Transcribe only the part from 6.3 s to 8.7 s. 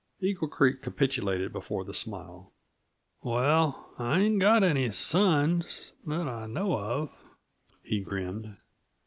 know of," he grinned.